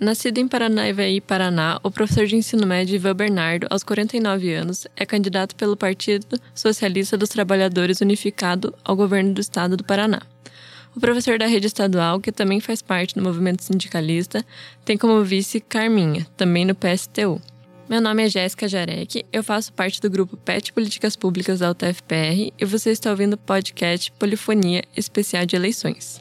Nascido 0.00 0.38
em 0.38 0.48
Paranavaí, 0.48 1.20
Paraná, 1.20 1.78
o 1.82 1.90
professor 1.90 2.24
de 2.24 2.34
ensino 2.34 2.66
médio 2.66 2.94
Ivan 2.94 3.14
Bernardo, 3.14 3.66
aos 3.68 3.82
49 3.82 4.50
anos, 4.54 4.86
é 4.96 5.04
candidato 5.04 5.54
pelo 5.54 5.76
Partido 5.76 6.40
Socialista 6.54 7.18
dos 7.18 7.28
Trabalhadores 7.28 8.00
Unificado 8.00 8.74
ao 8.82 8.96
governo 8.96 9.34
do 9.34 9.42
estado 9.42 9.76
do 9.76 9.84
Paraná. 9.84 10.22
O 10.96 11.00
professor 11.00 11.38
da 11.38 11.46
rede 11.46 11.66
estadual, 11.66 12.18
que 12.18 12.32
também 12.32 12.60
faz 12.60 12.80
parte 12.80 13.14
do 13.14 13.22
movimento 13.22 13.62
sindicalista, 13.62 14.42
tem 14.86 14.96
como 14.96 15.22
vice 15.22 15.60
Carminha, 15.60 16.26
também 16.34 16.64
no 16.64 16.74
PSTU. 16.74 17.38
Meu 17.86 18.00
nome 18.00 18.24
é 18.24 18.28
Jéssica 18.30 18.66
Jarek, 18.66 19.26
eu 19.30 19.44
faço 19.44 19.70
parte 19.70 20.00
do 20.00 20.08
grupo 20.08 20.34
PET 20.34 20.72
Políticas 20.72 21.14
Públicas 21.14 21.58
da 21.58 21.70
UTFPR 21.70 22.50
e 22.58 22.64
você 22.64 22.90
está 22.90 23.10
ouvindo 23.10 23.34
o 23.34 23.38
podcast 23.38 24.10
Polifonia 24.12 24.82
Especial 24.96 25.44
de 25.44 25.56
Eleições. 25.56 26.20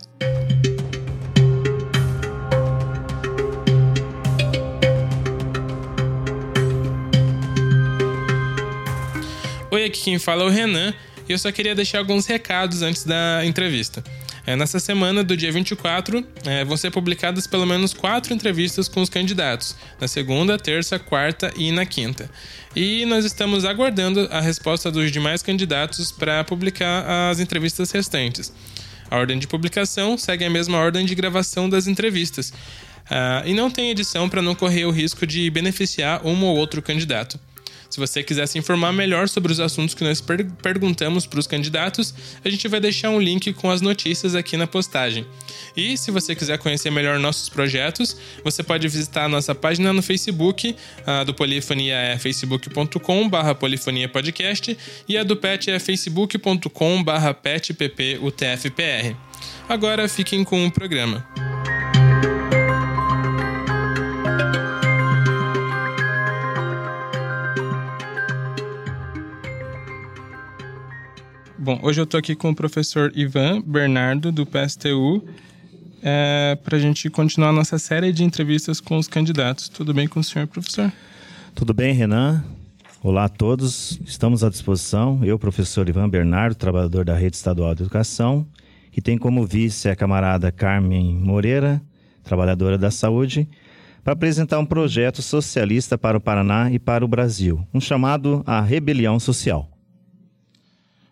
Oi, 9.71 9.85
aqui 9.85 10.01
quem 10.01 10.17
fala 10.17 10.41
é 10.41 10.45
o 10.47 10.49
Renan 10.49 10.91
e 11.27 11.31
eu 11.31 11.37
só 11.37 11.51
queria 11.51 11.75
deixar 11.75 11.99
alguns 11.99 12.25
recados 12.25 12.81
antes 12.81 13.03
da 13.03 13.45
entrevista. 13.45 14.03
É, 14.43 14.55
nessa 14.55 14.79
semana 14.79 15.23
do 15.23 15.37
dia 15.37 15.51
24, 15.51 16.25
é, 16.43 16.65
vão 16.65 16.75
ser 16.75 16.89
publicadas 16.89 17.45
pelo 17.45 17.67
menos 17.67 17.93
quatro 17.93 18.33
entrevistas 18.33 18.87
com 18.87 18.99
os 18.99 19.09
candidatos, 19.09 19.75
na 20.01 20.07
segunda, 20.07 20.57
terça, 20.57 20.97
quarta 20.97 21.53
e 21.55 21.71
na 21.71 21.85
quinta. 21.85 22.31
E 22.75 23.05
nós 23.05 23.25
estamos 23.25 23.63
aguardando 23.63 24.27
a 24.31 24.41
resposta 24.41 24.89
dos 24.89 25.11
demais 25.11 25.43
candidatos 25.43 26.11
para 26.11 26.43
publicar 26.43 27.29
as 27.29 27.39
entrevistas 27.39 27.91
restantes. 27.91 28.51
A 29.07 29.17
ordem 29.17 29.37
de 29.37 29.45
publicação 29.45 30.17
segue 30.17 30.45
a 30.45 30.49
mesma 30.49 30.79
ordem 30.79 31.05
de 31.05 31.13
gravação 31.13 31.69
das 31.69 31.85
entrevistas. 31.85 32.49
Uh, 32.49 33.45
e 33.45 33.53
não 33.53 33.69
tem 33.69 33.91
edição 33.91 34.27
para 34.27 34.41
não 34.41 34.55
correr 34.55 34.85
o 34.85 34.91
risco 34.91 35.27
de 35.27 35.47
beneficiar 35.51 36.25
um 36.25 36.43
ou 36.43 36.57
outro 36.57 36.81
candidato. 36.81 37.39
Se 37.89 37.99
você 37.99 38.21
quiser 38.21 38.47
se 38.47 38.57
informar 38.57 38.93
melhor 38.93 39.27
sobre 39.27 39.51
os 39.51 39.59
assuntos 39.59 39.95
que 39.95 40.03
nós 40.03 40.21
per 40.21 40.45
perguntamos 40.61 41.25
para 41.25 41.39
os 41.39 41.47
candidatos, 41.47 42.13
a 42.43 42.49
gente 42.49 42.67
vai 42.67 42.79
deixar 42.79 43.09
um 43.09 43.19
link 43.19 43.51
com 43.53 43.71
as 43.71 43.81
notícias 43.81 44.35
aqui 44.35 44.55
na 44.55 44.67
postagem. 44.67 45.25
E 45.75 45.97
se 45.97 46.11
você 46.11 46.35
quiser 46.35 46.57
conhecer 46.59 46.91
melhor 46.91 47.19
nossos 47.19 47.49
projetos, 47.49 48.15
você 48.43 48.61
pode 48.61 48.87
visitar 48.87 49.25
a 49.25 49.29
nossa 49.29 49.55
página 49.55 49.91
no 49.91 50.01
Facebook, 50.01 50.75
a 51.05 51.23
do 51.23 51.33
Polifonia 51.33 51.95
é 51.95 52.17
facebook.com.br 52.17 53.53
polifoniapodcast 53.59 54.77
e 55.07 55.17
a 55.17 55.23
do 55.23 55.35
PET 55.35 55.71
é 55.71 55.79
facebook.com.br 55.79 57.33
petpputfpr. 57.41 59.15
Agora 59.67 60.07
fiquem 60.07 60.43
com 60.43 60.65
o 60.65 60.71
programa. 60.71 61.58
Bom, 71.69 71.79
hoje 71.83 72.01
eu 72.01 72.03
estou 72.03 72.17
aqui 72.17 72.33
com 72.33 72.49
o 72.49 72.55
professor 72.55 73.11
Ivan 73.15 73.61
Bernardo, 73.61 74.31
do 74.31 74.43
PSTU, 74.43 75.23
é, 76.01 76.57
para 76.63 76.77
a 76.77 76.79
gente 76.79 77.11
continuar 77.11 77.49
a 77.49 77.53
nossa 77.53 77.77
série 77.77 78.11
de 78.11 78.23
entrevistas 78.23 78.81
com 78.81 78.97
os 78.97 79.07
candidatos. 79.07 79.69
Tudo 79.69 79.93
bem 79.93 80.07
com 80.07 80.19
o 80.19 80.23
senhor, 80.23 80.47
professor? 80.47 80.91
Tudo 81.53 81.71
bem, 81.71 81.93
Renan. 81.93 82.43
Olá 83.03 83.25
a 83.25 83.29
todos, 83.29 83.99
estamos 84.03 84.43
à 84.43 84.49
disposição. 84.49 85.19
Eu, 85.23 85.37
professor 85.37 85.87
Ivan 85.87 86.09
Bernardo, 86.09 86.55
trabalhador 86.55 87.05
da 87.05 87.13
Rede 87.13 87.35
Estadual 87.35 87.75
de 87.75 87.83
Educação, 87.83 88.47
e 88.91 88.99
tem 88.99 89.15
como 89.15 89.45
vice 89.45 89.89
a 89.89 89.95
camarada 89.95 90.51
Carmen 90.51 91.13
Moreira, 91.13 91.79
trabalhadora 92.23 92.79
da 92.79 92.89
saúde, 92.89 93.47
para 94.03 94.13
apresentar 94.13 94.57
um 94.57 94.65
projeto 94.65 95.21
socialista 95.21 95.99
para 95.99 96.17
o 96.17 96.21
Paraná 96.21 96.71
e 96.71 96.79
para 96.79 97.05
o 97.05 97.07
Brasil, 97.07 97.63
um 97.71 97.79
chamado 97.79 98.41
A 98.43 98.59
Rebelião 98.59 99.19
Social. 99.19 99.69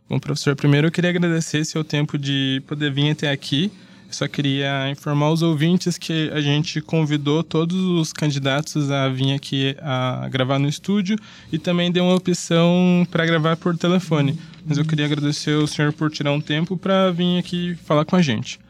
Bom, 0.10 0.20
professor, 0.20 0.56
primeiro 0.56 0.88
eu 0.88 0.92
queria 0.92 1.10
agradecer 1.10 1.66
seu 1.66 1.84
tempo 1.84 2.18
de 2.18 2.64
poder 2.66 2.90
vir 2.94 3.12
até 3.12 3.30
aqui. 3.30 3.70
Só 4.10 4.26
queria 4.26 4.90
informar 4.90 5.32
os 5.32 5.42
ouvintes 5.42 5.98
que 5.98 6.32
a 6.34 6.40
gente 6.40 6.80
convidou 6.80 7.44
todos 7.44 7.78
os 7.78 8.14
candidatos 8.14 8.90
a 8.90 9.10
vir 9.10 9.34
aqui 9.34 9.76
a 9.82 10.30
gravar 10.32 10.60
no 10.60 10.70
estúdio 10.70 11.18
e 11.52 11.60
também 11.60 11.92
deu 11.92 12.06
uma 12.06 12.16
opção 12.16 13.06
para 13.12 13.26
gravar 13.26 13.58
por 13.58 13.78
telefone. 13.78 14.40
Mas 14.66 14.78
eu 14.78 14.86
queria 14.86 15.06
agradecer 15.06 15.56
o 15.56 15.68
senhor 15.68 15.92
por 15.92 16.10
tirar 16.10 16.32
um 16.32 16.40
tempo 16.40 16.78
para 16.78 17.12
vir 17.12 17.38
aqui 17.38 17.76
falar 17.84 18.06
com 18.06 18.16
a 18.16 18.22
gente. 18.22 18.62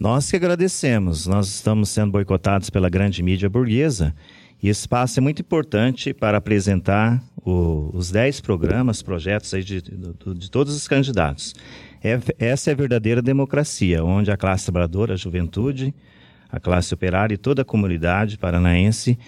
Nós 0.00 0.30
que 0.30 0.36
agradecemos. 0.36 1.26
Nós 1.26 1.46
estamos 1.48 1.90
sendo 1.90 2.10
boicotados 2.10 2.70
pela 2.70 2.88
grande 2.88 3.22
mídia 3.22 3.50
burguesa 3.50 4.14
e 4.62 4.68
esse 4.68 4.82
espaço 4.82 5.18
é 5.18 5.20
muito 5.20 5.42
importante 5.42 6.14
para 6.14 6.38
apresentar 6.38 7.20
o, 7.44 7.90
os 7.92 8.10
10 8.12 8.40
programas, 8.40 9.02
projetos 9.02 9.52
aí 9.52 9.64
de, 9.64 9.82
de, 9.82 10.34
de 10.36 10.50
todos 10.50 10.76
os 10.76 10.86
candidatos. 10.86 11.54
É, 12.02 12.20
essa 12.38 12.70
é 12.70 12.72
a 12.72 12.76
verdadeira 12.76 13.20
democracia, 13.20 14.04
onde 14.04 14.30
a 14.30 14.36
classe 14.36 14.64
trabalhadora, 14.64 15.14
a 15.14 15.16
juventude, 15.16 15.92
a 16.48 16.60
classe 16.60 16.94
operária 16.94 17.34
e 17.34 17.38
toda 17.38 17.62
a 17.62 17.64
comunidade 17.64 18.38
paranaense 18.38 19.18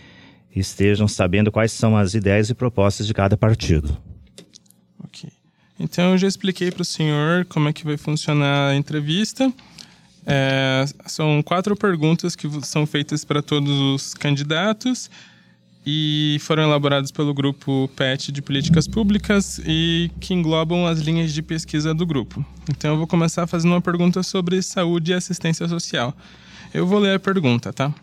estejam 0.54 1.08
sabendo 1.08 1.50
quais 1.50 1.72
são 1.72 1.96
as 1.96 2.14
ideias 2.14 2.48
e 2.48 2.54
propostas 2.54 3.06
de 3.06 3.14
cada 3.14 3.36
partido. 3.36 3.96
Ok. 5.02 5.28
Então, 5.80 6.12
eu 6.12 6.18
já 6.18 6.28
expliquei 6.28 6.70
para 6.70 6.82
o 6.82 6.84
senhor 6.84 7.44
como 7.46 7.68
é 7.68 7.72
que 7.72 7.84
vai 7.84 7.96
funcionar 7.96 8.70
a 8.70 8.76
entrevista. 8.76 9.52
É, 10.26 10.84
são 11.06 11.42
quatro 11.42 11.76
perguntas 11.76 12.34
que 12.34 12.48
são 12.62 12.86
feitas 12.86 13.24
para 13.24 13.42
todos 13.42 13.70
os 13.70 14.14
candidatos 14.14 15.10
e 15.86 16.38
foram 16.40 16.62
elaboradas 16.62 17.10
pelo 17.10 17.34
grupo 17.34 17.90
PET 17.94 18.32
de 18.32 18.40
Políticas 18.40 18.88
Públicas 18.88 19.60
e 19.66 20.10
que 20.18 20.32
englobam 20.32 20.86
as 20.86 21.00
linhas 21.00 21.32
de 21.32 21.42
pesquisa 21.42 21.92
do 21.92 22.06
grupo. 22.06 22.44
Então 22.70 22.92
eu 22.92 22.96
vou 22.96 23.06
começar 23.06 23.46
fazendo 23.46 23.72
uma 23.72 23.82
pergunta 23.82 24.22
sobre 24.22 24.62
saúde 24.62 25.12
e 25.12 25.14
assistência 25.14 25.68
social. 25.68 26.16
Eu 26.72 26.86
vou 26.86 26.98
ler 26.98 27.16
a 27.16 27.20
pergunta, 27.20 27.72
tá? 27.72 27.94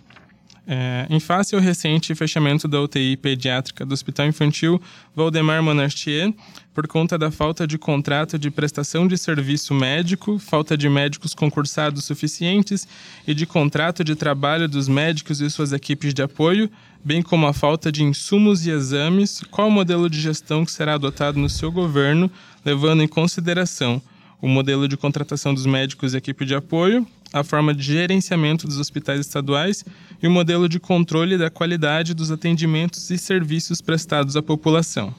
É, 0.67 1.07
em 1.09 1.19
face 1.19 1.55
ao 1.55 1.61
recente 1.61 2.13
fechamento 2.13 2.67
da 2.67 2.79
UTI 2.79 3.17
pediátrica 3.17 3.83
do 3.83 3.93
Hospital 3.93 4.27
Infantil 4.27 4.79
Valdemar 5.15 5.63
Monartier, 5.63 6.31
por 6.71 6.87
conta 6.87 7.17
da 7.17 7.31
falta 7.31 7.65
de 7.65 7.79
contrato 7.79 8.37
de 8.37 8.51
prestação 8.51 9.07
de 9.07 9.17
serviço 9.17 9.73
médico, 9.73 10.37
falta 10.37 10.77
de 10.77 10.87
médicos 10.87 11.33
concursados 11.33 12.05
suficientes 12.05 12.87
e 13.27 13.33
de 13.33 13.47
contrato 13.47 14.03
de 14.03 14.15
trabalho 14.15 14.69
dos 14.69 14.87
médicos 14.87 15.41
e 15.41 15.49
suas 15.49 15.73
equipes 15.73 16.13
de 16.13 16.21
apoio, 16.21 16.69
bem 17.03 17.23
como 17.23 17.47
a 17.47 17.53
falta 17.53 17.91
de 17.91 18.03
insumos 18.03 18.65
e 18.67 18.69
exames, 18.69 19.41
qual 19.49 19.67
o 19.67 19.71
modelo 19.71 20.07
de 20.07 20.21
gestão 20.21 20.63
que 20.63 20.71
será 20.71 20.93
adotado 20.93 21.39
no 21.39 21.49
seu 21.49 21.71
governo, 21.71 22.29
levando 22.63 23.01
em 23.01 23.07
consideração 23.07 23.99
o 24.39 24.47
modelo 24.47 24.87
de 24.87 24.95
contratação 24.95 25.53
dos 25.53 25.65
médicos 25.65 26.13
e 26.13 26.17
equipe 26.17 26.45
de 26.45 26.55
apoio, 26.55 27.05
a 27.33 27.43
forma 27.43 27.73
de 27.73 27.81
gerenciamento 27.81 28.67
dos 28.67 28.77
hospitais 28.77 29.19
estaduais 29.19 29.83
e 30.21 30.27
o 30.27 30.31
modelo 30.31 30.67
de 30.67 30.79
controle 30.79 31.37
da 31.37 31.49
qualidade 31.49 32.13
dos 32.13 32.31
atendimentos 32.31 33.09
e 33.09 33.17
serviços 33.17 33.81
prestados 33.81 34.35
à 34.35 34.41
população. 34.41 35.13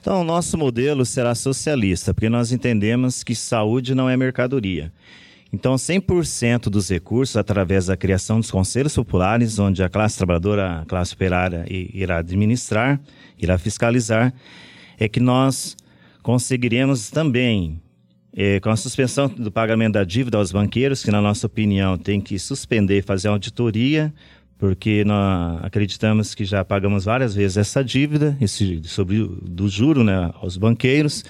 Então, 0.00 0.20
o 0.20 0.24
nosso 0.24 0.58
modelo 0.58 1.06
será 1.06 1.34
socialista, 1.34 2.12
porque 2.12 2.28
nós 2.28 2.52
entendemos 2.52 3.24
que 3.24 3.34
saúde 3.34 3.94
não 3.94 4.08
é 4.10 4.16
mercadoria. 4.16 4.92
Então, 5.50 5.76
100% 5.76 6.64
dos 6.64 6.90
recursos, 6.90 7.36
através 7.36 7.86
da 7.86 7.96
criação 7.96 8.40
dos 8.40 8.50
conselhos 8.50 8.94
populares, 8.94 9.58
onde 9.58 9.82
a 9.82 9.88
classe 9.88 10.18
trabalhadora, 10.18 10.80
a 10.80 10.84
classe 10.84 11.14
operária 11.14 11.64
irá 11.70 12.18
administrar, 12.18 13.00
irá 13.38 13.56
fiscalizar, 13.56 14.34
é 14.98 15.08
que 15.08 15.20
nós 15.20 15.76
conseguiremos 16.22 17.08
também 17.08 17.80
é, 18.36 18.58
com 18.60 18.68
a 18.68 18.76
suspensão 18.76 19.28
do 19.28 19.50
pagamento 19.50 19.94
da 19.94 20.04
dívida 20.04 20.38
aos 20.38 20.50
banqueiros, 20.50 21.02
que 21.02 21.10
na 21.10 21.20
nossa 21.20 21.46
opinião 21.46 21.96
tem 21.96 22.20
que 22.20 22.38
suspender 22.38 22.98
e 22.98 23.02
fazer 23.02 23.28
auditoria, 23.28 24.12
porque 24.58 25.04
nós 25.04 25.62
acreditamos 25.62 26.34
que 26.34 26.44
já 26.44 26.64
pagamos 26.64 27.04
várias 27.04 27.34
vezes 27.34 27.56
essa 27.56 27.84
dívida, 27.84 28.36
esse, 28.40 28.80
sobre 28.84 29.24
do 29.42 29.68
juro 29.68 30.02
né, 30.02 30.30
aos 30.40 30.56
banqueiros, 30.56 31.24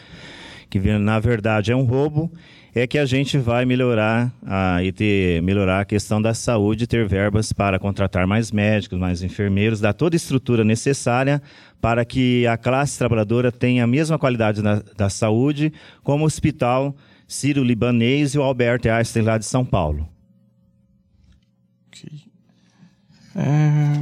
que 0.71 0.79
na 0.79 1.19
verdade 1.19 1.73
é 1.73 1.77
um 1.77 1.85
roubo, 1.85 2.33
é 2.75 2.87
que 2.89 2.99
a 2.99 3.07
gente 3.07 3.39
vai 3.39 3.65
melhorar 3.65 4.33
a, 4.45 4.83
e 4.83 4.91
ter, 4.91 5.41
melhorar 5.43 5.81
a 5.81 5.85
questão 5.85 6.21
da 6.21 6.35
saúde, 6.35 6.89
ter 6.89 7.07
verbas 7.07 7.53
para 7.53 7.79
contratar 7.79 8.27
mais 8.27 8.51
médicos, 8.51 8.99
mais 8.99 9.23
enfermeiros, 9.23 9.81
dar 9.81 9.93
toda 9.93 10.17
a 10.17 10.19
estrutura 10.19 10.65
necessária 10.65 11.41
para 11.81 12.05
que 12.05 12.47
a 12.49 12.57
classe 12.57 12.99
trabalhadora 12.99 13.53
tenha 13.53 13.85
a 13.85 13.87
mesma 13.87 14.19
qualidade 14.19 14.61
na, 14.61 14.83
da 14.97 15.09
saúde 15.09 15.73
como 16.03 16.25
o 16.25 16.27
Hospital 16.27 16.97
Sírio-Libanês 17.29 18.35
e 18.35 18.39
o 18.39 18.43
Albert 18.43 18.81
Einstein 18.87 19.23
lá 19.23 19.39
de 19.39 19.45
São 19.45 19.65
Paulo. 19.65 20.09
Ok. 21.89 22.11
É, 23.37 24.01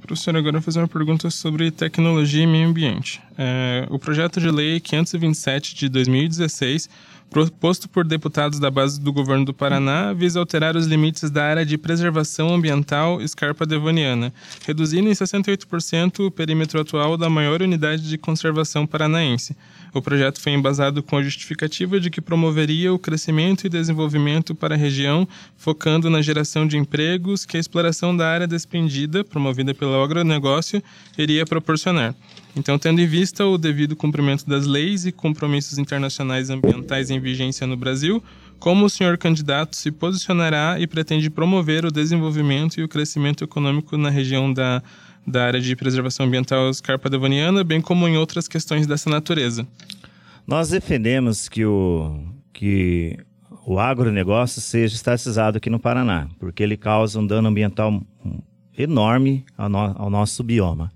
professor, 0.00 0.36
agora 0.36 0.56
eu 0.56 0.60
vou 0.60 0.62
fazer 0.62 0.78
uma 0.78 0.88
pergunta 0.88 1.28
sobre 1.28 1.72
tecnologia 1.72 2.44
e 2.44 2.46
meio 2.46 2.68
ambiente. 2.68 3.20
É, 3.36 3.86
o 3.90 3.98
projeto 3.98 4.40
de 4.40 4.50
lei 4.50 4.78
527 4.78 5.74
de 5.74 5.88
2016 5.88 6.88
proposto 7.32 7.88
por 7.88 8.04
deputados 8.04 8.58
da 8.58 8.70
base 8.70 9.00
do 9.00 9.10
governo 9.10 9.46
do 9.46 9.54
Paraná, 9.54 10.12
visa 10.12 10.38
alterar 10.38 10.76
os 10.76 10.86
limites 10.86 11.30
da 11.30 11.42
área 11.42 11.64
de 11.64 11.78
preservação 11.78 12.54
ambiental 12.54 13.22
Escarpa 13.22 13.64
Devoniana, 13.64 14.34
reduzindo 14.66 15.08
em 15.08 15.12
68% 15.12 16.26
o 16.26 16.30
perímetro 16.30 16.78
atual 16.78 17.16
da 17.16 17.30
maior 17.30 17.62
unidade 17.62 18.06
de 18.06 18.18
conservação 18.18 18.86
paranaense. 18.86 19.56
O 19.94 20.02
projeto 20.02 20.42
foi 20.42 20.52
embasado 20.52 21.02
com 21.02 21.16
a 21.16 21.22
justificativa 21.22 21.98
de 21.98 22.10
que 22.10 22.20
promoveria 22.20 22.92
o 22.92 22.98
crescimento 22.98 23.66
e 23.66 23.70
desenvolvimento 23.70 24.54
para 24.54 24.74
a 24.74 24.78
região, 24.78 25.26
focando 25.56 26.10
na 26.10 26.20
geração 26.20 26.66
de 26.66 26.76
empregos 26.76 27.46
que 27.46 27.56
a 27.56 27.60
exploração 27.60 28.14
da 28.14 28.28
área 28.28 28.46
despendida, 28.46 29.24
promovida 29.24 29.72
pelo 29.72 30.02
agronegócio, 30.02 30.82
iria 31.16 31.46
proporcionar. 31.46 32.14
Então, 32.54 32.78
tendo 32.78 33.00
em 33.00 33.06
vista 33.06 33.46
o 33.46 33.56
devido 33.56 33.96
cumprimento 33.96 34.46
das 34.46 34.66
leis 34.66 35.06
e 35.06 35.12
compromissos 35.12 35.78
internacionais 35.78 36.50
ambientais 36.50 37.10
em 37.10 37.18
vigência 37.18 37.66
no 37.66 37.76
Brasil, 37.76 38.22
como 38.58 38.84
o 38.84 38.90
senhor 38.90 39.16
candidato 39.16 39.74
se 39.74 39.90
posicionará 39.90 40.78
e 40.78 40.86
pretende 40.86 41.30
promover 41.30 41.84
o 41.84 41.90
desenvolvimento 41.90 42.78
e 42.78 42.84
o 42.84 42.88
crescimento 42.88 43.42
econômico 43.42 43.96
na 43.96 44.10
região 44.10 44.52
da, 44.52 44.82
da 45.26 45.44
área 45.46 45.60
de 45.60 45.74
preservação 45.74 46.26
ambiental 46.26 46.72
Scarpa 46.72 47.08
Devoniana, 47.08 47.64
bem 47.64 47.80
como 47.80 48.06
em 48.06 48.16
outras 48.16 48.46
questões 48.46 48.86
dessa 48.86 49.08
natureza? 49.08 49.66
Nós 50.46 50.68
defendemos 50.68 51.48
que 51.48 51.64
o, 51.64 52.22
que 52.52 53.18
o 53.66 53.78
agronegócio 53.78 54.60
seja 54.60 54.94
estatizado 54.94 55.56
aqui 55.56 55.70
no 55.70 55.80
Paraná, 55.80 56.28
porque 56.38 56.62
ele 56.62 56.76
causa 56.76 57.18
um 57.18 57.26
dano 57.26 57.48
ambiental 57.48 58.02
enorme 58.76 59.44
ao, 59.56 59.68
no, 59.68 59.78
ao 59.78 60.10
nosso 60.10 60.42
bioma. 60.42 60.92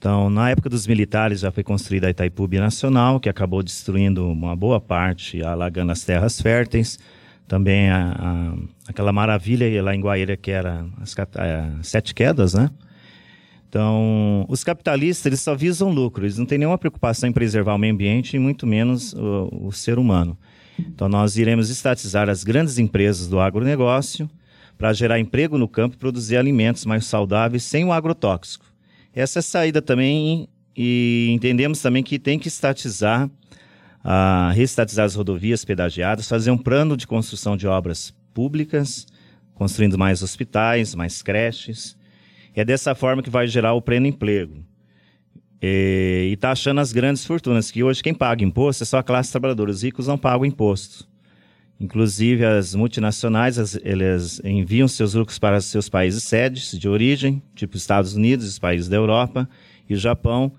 Então, 0.00 0.30
na 0.30 0.48
época 0.48 0.70
dos 0.70 0.86
militares 0.86 1.40
já 1.40 1.52
foi 1.52 1.62
construída 1.62 2.06
a 2.06 2.10
Itaipu 2.10 2.48
Nacional, 2.52 3.20
que 3.20 3.28
acabou 3.28 3.62
destruindo 3.62 4.26
uma 4.26 4.56
boa 4.56 4.80
parte, 4.80 5.42
alagando 5.42 5.92
as 5.92 6.02
terras 6.02 6.40
férteis. 6.40 6.98
Também 7.46 7.90
a, 7.90 8.16
a, 8.18 8.54
aquela 8.88 9.12
maravilha 9.12 9.82
lá 9.82 9.94
em 9.94 10.00
Guaíra 10.00 10.38
que 10.38 10.50
era 10.50 10.86
as, 11.02 11.14
a, 11.18 11.82
Sete 11.82 12.14
Quedas, 12.14 12.54
né? 12.54 12.70
Então, 13.68 14.46
os 14.48 14.64
capitalistas 14.64 15.26
eles 15.26 15.42
só 15.42 15.54
visam 15.54 15.90
lucro, 15.90 16.24
eles 16.24 16.38
não 16.38 16.46
têm 16.46 16.56
nenhuma 16.56 16.78
preocupação 16.78 17.28
em 17.28 17.32
preservar 17.32 17.74
o 17.74 17.78
meio 17.78 17.92
ambiente 17.92 18.36
e 18.36 18.38
muito 18.38 18.66
menos 18.66 19.12
o, 19.12 19.66
o 19.66 19.70
ser 19.70 19.98
humano. 19.98 20.34
Então, 20.78 21.10
nós 21.10 21.36
iremos 21.36 21.68
estatizar 21.68 22.30
as 22.30 22.42
grandes 22.42 22.78
empresas 22.78 23.28
do 23.28 23.38
agronegócio 23.38 24.30
para 24.78 24.94
gerar 24.94 25.20
emprego 25.20 25.58
no 25.58 25.68
campo 25.68 25.94
e 25.94 25.98
produzir 25.98 26.38
alimentos 26.38 26.86
mais 26.86 27.04
saudáveis 27.04 27.64
sem 27.64 27.84
o 27.84 27.92
agrotóxico. 27.92 28.69
Essa 29.14 29.38
é 29.38 29.40
a 29.40 29.42
saída 29.42 29.82
também 29.82 30.48
e 30.76 31.28
entendemos 31.32 31.80
também 31.82 32.02
que 32.02 32.18
tem 32.18 32.38
que 32.38 32.48
estatizar, 32.48 33.26
uh, 33.26 34.52
reestatizar 34.54 35.04
as 35.04 35.14
rodovias 35.14 35.64
pedagiadas, 35.64 36.28
fazer 36.28 36.50
um 36.50 36.58
plano 36.58 36.96
de 36.96 37.06
construção 37.06 37.56
de 37.56 37.66
obras 37.66 38.14
públicas, 38.32 39.06
construindo 39.54 39.98
mais 39.98 40.22
hospitais, 40.22 40.94
mais 40.94 41.22
creches. 41.22 41.96
É 42.54 42.64
dessa 42.64 42.94
forma 42.94 43.22
que 43.22 43.30
vai 43.30 43.46
gerar 43.46 43.74
o 43.74 43.82
pleno 43.82 44.06
emprego. 44.06 44.64
E 45.62 46.30
está 46.32 46.52
achando 46.52 46.80
as 46.80 46.92
grandes 46.92 47.24
fortunas, 47.24 47.70
que 47.70 47.82
hoje 47.82 48.02
quem 48.02 48.14
paga 48.14 48.42
imposto 48.42 48.82
é 48.82 48.86
só 48.86 48.98
a 48.98 49.02
classe 49.02 49.30
trabalhadora, 49.30 49.70
os 49.70 49.82
ricos 49.82 50.06
não 50.06 50.16
pagam 50.16 50.46
imposto. 50.46 51.09
Inclusive, 51.80 52.44
as 52.44 52.74
multinacionais, 52.74 53.58
as, 53.58 53.74
enviam 54.44 54.86
seus 54.86 55.14
lucros 55.14 55.38
para 55.38 55.58
seus 55.62 55.88
países 55.88 56.24
sedes 56.24 56.78
de 56.78 56.86
origem, 56.86 57.42
tipo 57.54 57.74
Estados 57.74 58.14
Unidos, 58.14 58.46
os 58.46 58.58
países 58.58 58.86
da 58.86 58.96
Europa 58.96 59.48
e 59.88 59.96
Japão, 59.96 60.52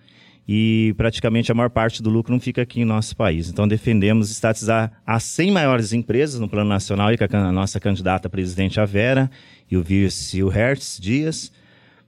e 0.47 0.95
praticamente 0.97 1.51
a 1.51 1.55
maior 1.55 1.69
parte 1.69 2.01
do 2.01 2.09
lucro 2.09 2.33
não 2.33 2.39
fica 2.39 2.63
aqui 2.63 2.81
em 2.81 2.85
nosso 2.85 3.15
país. 3.15 3.49
Então, 3.49 3.67
defendemos 3.67 4.31
estatizar 4.31 4.99
as 5.05 5.23
100 5.23 5.51
maiores 5.51 5.93
empresas 5.93 6.39
no 6.39 6.49
plano 6.49 6.69
nacional, 6.69 7.13
e 7.13 7.17
com 7.17 7.37
a 7.37 7.51
nossa 7.51 7.79
candidata 7.79 8.27
a 8.27 8.31
presidente, 8.31 8.79
a 8.79 8.85
Vera, 8.85 9.29
e 9.69 9.77
o 9.77 9.83
vice, 9.83 10.41
o 10.41 10.49
Hertz 10.49 10.97
Dias, 10.99 11.51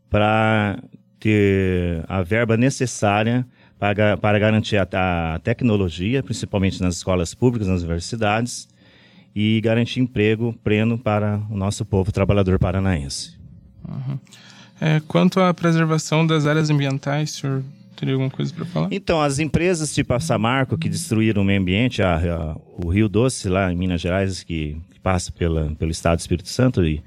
para 0.09 0.81
ter 1.19 2.03
a 2.07 2.23
verba 2.23 2.57
necessária 2.57 3.45
para, 3.77 4.17
para 4.17 4.39
garantir 4.39 4.77
a, 4.77 5.35
a 5.35 5.39
tecnologia, 5.39 6.23
principalmente 6.23 6.81
nas 6.81 6.95
escolas 6.95 7.33
públicas, 7.35 7.67
nas 7.67 7.81
universidades, 7.81 8.67
e 9.35 9.59
garantir 9.61 9.99
emprego 9.99 10.53
pleno 10.63 10.97
para 10.97 11.41
o 11.49 11.57
nosso 11.57 11.83
povo 11.83 12.11
trabalhador 12.11 12.59
paranaense. 12.59 13.33
Uhum. 13.87 14.19
É, 14.79 15.01
quanto 15.07 15.39
à 15.39 15.53
preservação 15.53 16.25
das 16.25 16.45
áreas 16.45 16.69
ambientais, 16.69 17.31
senhor 17.31 17.63
teria 17.95 18.15
alguma 18.15 18.29
coisa 18.29 18.53
para 18.53 18.65
falar? 18.65 18.87
Então, 18.91 19.21
as 19.21 19.39
empresas 19.39 19.93
tipo 19.93 20.13
a 20.13 20.19
Samarco, 20.19 20.77
que 20.77 20.89
destruíram 20.89 21.41
o 21.41 21.45
meio 21.45 21.61
ambiente, 21.61 22.01
a, 22.01 22.17
a, 22.17 22.57
o 22.83 22.89
Rio 22.89 23.07
Doce, 23.07 23.47
lá 23.49 23.71
em 23.71 23.75
Minas 23.75 24.01
Gerais, 24.01 24.43
que, 24.43 24.77
que 24.91 24.99
passa 24.99 25.31
pela, 25.31 25.71
pelo 25.75 25.91
estado 25.91 26.17
do 26.17 26.21
Espírito 26.21 26.49
Santo 26.49 26.85
e, 26.85 27.01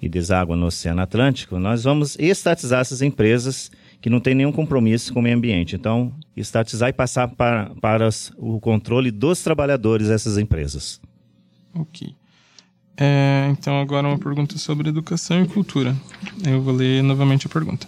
e 0.00 0.08
deságua 0.08 0.56
no 0.56 0.66
Oceano 0.66 1.02
Atlântico, 1.02 1.58
nós 1.58 1.84
vamos 1.84 2.16
estatizar 2.18 2.80
essas 2.80 3.02
empresas 3.02 3.70
que 4.00 4.10
não 4.10 4.18
têm 4.18 4.34
nenhum 4.34 4.50
compromisso 4.50 5.12
com 5.12 5.20
o 5.20 5.22
meio 5.22 5.36
ambiente. 5.36 5.76
Então, 5.76 6.12
estatizar 6.36 6.88
e 6.88 6.92
passar 6.92 7.28
para, 7.28 7.70
para 7.80 8.08
o 8.36 8.58
controle 8.58 9.12
dos 9.12 9.42
trabalhadores 9.42 10.08
dessas 10.08 10.38
empresas. 10.38 11.00
Ok. 11.74 12.14
É, 12.96 13.48
então, 13.50 13.80
agora 13.80 14.06
uma 14.06 14.18
pergunta 14.18 14.58
sobre 14.58 14.88
educação 14.88 15.42
e 15.42 15.48
cultura. 15.48 15.96
Eu 16.46 16.60
vou 16.60 16.74
ler 16.74 17.02
novamente 17.02 17.46
a 17.46 17.50
pergunta. 17.50 17.86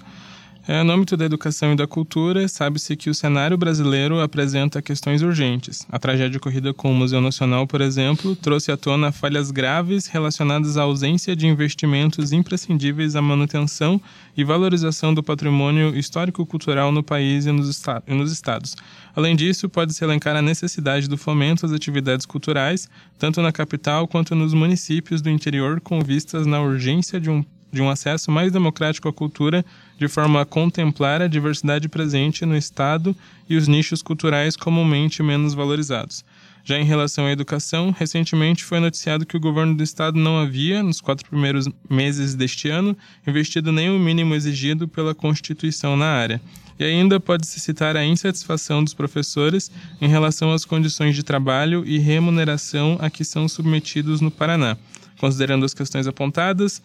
É, 0.66 0.82
no 0.82 0.94
âmbito 0.94 1.14
da 1.14 1.26
educação 1.26 1.75
e 1.75 1.76
da 1.76 1.87
cultura, 1.87 2.49
sabe-se 2.49 2.96
que 2.96 3.11
o 3.11 3.14
cenário 3.14 3.55
brasileiro 3.55 4.19
apresenta 4.22 4.81
questões 4.81 5.20
urgentes. 5.20 5.87
A 5.93 5.99
tragédia 5.99 6.38
ocorrida 6.38 6.72
com 6.72 6.90
o 6.90 6.94
Museu 6.94 7.20
Nacional, 7.20 7.66
por 7.66 7.82
exemplo, 7.82 8.34
trouxe 8.34 8.72
à 8.72 8.76
tona 8.76 9.12
falhas 9.12 9.50
graves 9.50 10.06
relacionadas 10.06 10.78
à 10.78 10.82
ausência 10.84 11.37
de 11.37 11.46
investimentos 11.46 12.32
imprescindíveis 12.32 13.14
à 13.14 13.20
manutenção 13.20 14.00
e 14.34 14.43
valorização 14.43 15.12
do 15.12 15.22
patrimônio 15.22 15.94
histórico-cultural 15.94 16.90
no 16.90 17.02
país 17.02 17.44
e 17.44 17.52
nos, 17.52 17.82
e 18.06 18.14
nos 18.14 18.32
estados. 18.32 18.75
Além 19.14 19.37
disso, 19.37 19.69
pode-se 19.69 20.02
elencar 20.02 20.34
a 20.34 20.40
necessidade 20.40 21.10
do 21.10 21.19
fomento 21.19 21.67
às 21.67 21.72
atividades 21.72 22.25
culturais, 22.25 22.88
tanto 23.19 23.43
na 23.43 23.52
capital 23.52 24.08
quanto 24.08 24.34
nos 24.34 24.55
municípios 24.55 25.20
do 25.20 25.28
interior, 25.28 25.78
com 25.78 26.00
vistas 26.00 26.46
na 26.46 26.58
urgência 26.62 27.20
de 27.20 27.28
um 27.28 27.44
de 27.75 27.82
um 27.82 27.90
acesso 27.90 28.31
mais 28.31 28.52
democrático 28.52 29.08
à 29.08 29.12
cultura, 29.12 29.64
de 29.99 30.08
forma 30.08 30.41
a 30.41 30.44
contemplar 30.44 31.23
a 31.23 31.29
diversidade 31.29 31.88
presente 31.88 32.44
no 32.44 32.56
Estado 32.56 33.14
e 33.49 33.56
os 33.56 33.69
nichos 33.69 34.02
culturais 34.02 34.56
comumente 34.56 35.23
menos 35.23 35.55
valorizados. 35.55 36.25
Já 36.67 36.79
em 36.79 36.85
relação 36.85 37.26
à 37.26 37.31
educação, 37.31 37.91
recentemente 37.91 38.64
foi 38.64 38.81
noticiado 38.81 39.26
que 39.26 39.37
o 39.37 39.41
governo 39.41 39.75
do 39.75 39.82
estado 39.82 40.19
não 40.19 40.38
havia, 40.38 40.82
nos 40.82 40.99
quatro 40.99 41.29
primeiros 41.29 41.69
meses 41.91 42.35
deste 42.35 42.70
ano, 42.70 42.96
investido 43.26 43.70
nem 43.70 43.94
o 43.94 44.00
mínimo 44.00 44.35
exigido 44.35 44.89
pela 44.89 45.15
Constituição 45.15 45.94
na 45.94 46.06
área. 46.06 46.41
E 46.79 46.84
ainda 46.84 47.20
pode-se 47.20 47.60
citar 47.60 47.98
a 47.98 48.05
insatisfação 48.05 48.82
dos 48.82 48.94
professores 48.94 49.70
em 50.01 50.08
relação 50.08 50.53
às 50.53 50.65
condições 50.65 51.15
de 51.15 51.22
trabalho 51.22 51.84
e 51.86 51.98
remuneração 51.98 52.96
a 52.98 53.10
que 53.10 53.24
são 53.24 53.46
submetidos 53.46 54.22
no 54.22 54.31
Paraná. 54.31 54.74
Considerando 55.19 55.67
as 55.67 55.74
questões 55.74 56.06
apontadas, 56.06 56.82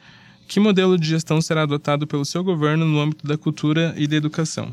que 0.49 0.59
modelo 0.59 0.97
de 0.97 1.07
gestão 1.07 1.39
será 1.39 1.61
adotado 1.61 2.07
pelo 2.07 2.25
seu 2.25 2.43
governo 2.43 2.83
no 2.83 2.99
âmbito 2.99 3.25
da 3.25 3.37
cultura 3.37 3.93
e 3.95 4.07
da 4.07 4.15
educação? 4.15 4.71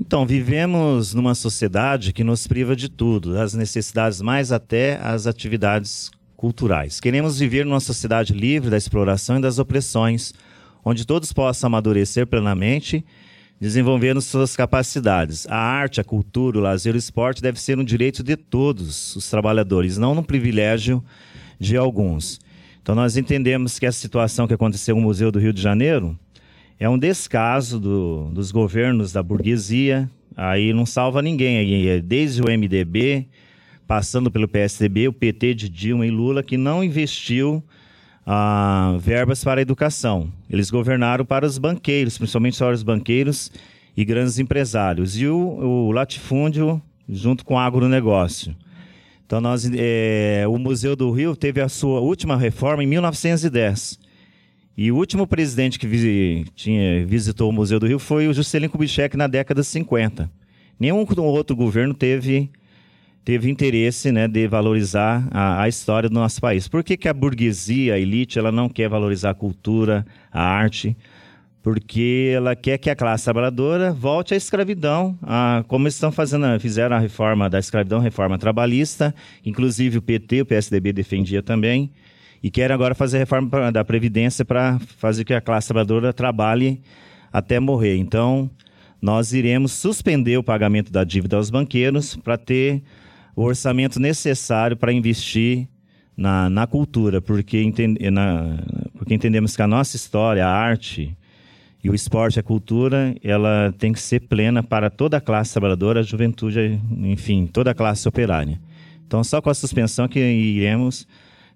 Então, 0.00 0.26
vivemos 0.26 1.12
numa 1.12 1.34
sociedade 1.34 2.10
que 2.10 2.24
nos 2.24 2.46
priva 2.46 2.74
de 2.74 2.88
tudo, 2.88 3.34
das 3.34 3.52
necessidades 3.52 4.22
mais 4.22 4.50
até 4.50 4.98
as 5.02 5.26
atividades 5.26 6.10
culturais. 6.34 7.00
Queremos 7.00 7.38
viver 7.38 7.66
numa 7.66 7.80
sociedade 7.80 8.32
livre 8.32 8.70
da 8.70 8.78
exploração 8.78 9.38
e 9.38 9.42
das 9.42 9.58
opressões, 9.58 10.32
onde 10.82 11.06
todos 11.06 11.34
possam 11.34 11.68
amadurecer 11.68 12.26
plenamente, 12.26 13.04
desenvolvendo 13.60 14.22
suas 14.22 14.56
capacidades. 14.56 15.46
A 15.50 15.56
arte, 15.56 16.00
a 16.00 16.04
cultura, 16.04 16.58
o 16.58 16.62
lazer 16.62 16.94
o 16.94 16.98
esporte 16.98 17.42
deve 17.42 17.60
ser 17.60 17.78
um 17.78 17.84
direito 17.84 18.22
de 18.22 18.36
todos 18.36 19.14
os 19.14 19.28
trabalhadores, 19.28 19.98
não 19.98 20.14
um 20.14 20.22
privilégio 20.22 21.04
de 21.60 21.76
alguns. 21.76 22.40
Então 22.82 22.94
nós 22.94 23.16
entendemos 23.16 23.78
que 23.78 23.86
a 23.86 23.92
situação 23.92 24.46
que 24.48 24.54
aconteceu 24.54 24.96
no 24.96 25.02
Museu 25.02 25.30
do 25.30 25.38
Rio 25.38 25.52
de 25.52 25.62
Janeiro 25.62 26.18
é 26.80 26.88
um 26.88 26.98
descaso 26.98 27.78
do, 27.78 28.30
dos 28.32 28.50
governos 28.50 29.12
da 29.12 29.22
burguesia, 29.22 30.10
aí 30.36 30.72
não 30.72 30.84
salva 30.84 31.22
ninguém, 31.22 31.88
é 31.88 32.00
desde 32.00 32.42
o 32.42 32.46
MDB, 32.46 33.28
passando 33.86 34.30
pelo 34.32 34.48
PSDB, 34.48 35.06
o 35.06 35.12
PT 35.12 35.54
de 35.54 35.68
Dilma 35.68 36.04
e 36.04 36.10
Lula, 36.10 36.42
que 36.42 36.56
não 36.56 36.82
investiu 36.82 37.62
ah, 38.26 38.96
verbas 38.98 39.44
para 39.44 39.60
a 39.60 39.62
educação. 39.62 40.32
Eles 40.50 40.70
governaram 40.70 41.24
para 41.24 41.46
os 41.46 41.58
banqueiros, 41.58 42.18
principalmente 42.18 42.58
para 42.58 42.74
os 42.74 42.82
banqueiros 42.82 43.52
e 43.96 44.04
grandes 44.04 44.40
empresários. 44.40 45.16
E 45.16 45.26
o, 45.28 45.36
o 45.38 45.92
latifúndio 45.92 46.82
junto 47.08 47.44
com 47.44 47.54
o 47.54 47.58
agronegócio. 47.58 48.56
Então, 49.32 49.40
nós, 49.40 49.66
é, 49.74 50.44
o 50.46 50.58
Museu 50.58 50.94
do 50.94 51.10
Rio 51.10 51.34
teve 51.34 51.58
a 51.62 51.66
sua 51.66 52.00
última 52.00 52.36
reforma 52.36 52.84
em 52.84 52.86
1910. 52.86 53.98
E 54.76 54.92
o 54.92 54.96
último 54.96 55.26
presidente 55.26 55.78
que 55.78 55.86
vi, 55.86 56.44
tinha, 56.54 57.06
visitou 57.06 57.48
o 57.48 57.52
Museu 57.52 57.80
do 57.80 57.86
Rio 57.86 57.98
foi 57.98 58.28
o 58.28 58.34
Juscelino 58.34 58.70
Kubitschek 58.70 59.16
na 59.16 59.26
década 59.26 59.62
de 59.62 59.66
50. 59.66 60.30
Nenhum 60.78 61.06
outro 61.16 61.56
governo 61.56 61.94
teve 61.94 62.50
teve 63.24 63.50
interesse 63.50 64.12
né, 64.12 64.28
de 64.28 64.46
valorizar 64.46 65.26
a, 65.30 65.62
a, 65.62 65.68
história 65.68 66.10
do 66.10 66.14
nosso 66.14 66.38
país. 66.38 66.68
Por 66.68 66.84
que, 66.84 66.94
que 66.94 67.08
a 67.08 67.14
burguesia, 67.14 67.94
a 67.94 67.98
elite, 67.98 68.38
ela 68.38 68.52
não 68.52 68.68
quer 68.68 68.90
valorizar 68.90 69.30
a 69.30 69.34
cultura, 69.34 70.04
a 70.30 70.42
arte? 70.42 70.94
Porque 71.62 72.32
ela 72.34 72.56
quer 72.56 72.76
que 72.76 72.90
a 72.90 72.96
classe 72.96 73.24
trabalhadora 73.24 73.92
volte 73.92 74.34
à 74.34 74.36
escravidão, 74.36 75.16
a, 75.22 75.64
como 75.68 75.86
estão 75.86 76.10
fazendo, 76.10 76.58
fizeram 76.58 76.96
a 76.96 76.98
reforma 76.98 77.48
da 77.48 77.58
escravidão, 77.58 78.00
reforma 78.00 78.36
trabalhista, 78.36 79.14
inclusive 79.44 79.98
o 79.98 80.02
PT, 80.02 80.42
o 80.42 80.46
PSDB 80.46 80.92
defendia 80.92 81.40
também, 81.40 81.92
e 82.42 82.50
querem 82.50 82.74
agora 82.74 82.96
fazer 82.96 83.18
a 83.18 83.20
reforma 83.20 83.70
da 83.70 83.84
Previdência 83.84 84.44
para 84.44 84.80
fazer 84.98 85.24
que 85.24 85.32
a 85.32 85.40
classe 85.40 85.68
trabalhadora 85.68 86.12
trabalhe 86.12 86.82
até 87.32 87.60
morrer. 87.60 87.96
Então, 87.96 88.50
nós 89.00 89.32
iremos 89.32 89.70
suspender 89.70 90.36
o 90.36 90.42
pagamento 90.42 90.90
da 90.90 91.04
dívida 91.04 91.36
aos 91.36 91.48
banqueiros 91.48 92.16
para 92.16 92.36
ter 92.36 92.82
o 93.36 93.42
orçamento 93.42 94.00
necessário 94.00 94.76
para 94.76 94.92
investir 94.92 95.68
na, 96.16 96.50
na 96.50 96.66
cultura, 96.66 97.20
porque, 97.20 97.62
entende, 97.62 98.10
na, 98.10 98.58
porque 98.98 99.14
entendemos 99.14 99.54
que 99.54 99.62
a 99.62 99.66
nossa 99.68 99.94
história, 99.94 100.44
a 100.44 100.50
arte 100.50 101.16
e 101.82 101.90
o 101.90 101.94
esporte, 101.94 102.38
a 102.38 102.42
cultura, 102.42 103.14
ela 103.22 103.74
tem 103.76 103.92
que 103.92 104.00
ser 104.00 104.20
plena 104.20 104.62
para 104.62 104.88
toda 104.88 105.16
a 105.16 105.20
classe 105.20 105.52
trabalhadora, 105.52 106.00
a 106.00 106.02
juventude, 106.02 106.80
enfim, 106.98 107.46
toda 107.46 107.72
a 107.72 107.74
classe 107.74 108.06
operária. 108.06 108.60
Então, 109.06 109.24
só 109.24 109.42
com 109.42 109.50
a 109.50 109.54
suspensão 109.54 110.06
que 110.06 110.20
iremos 110.20 111.06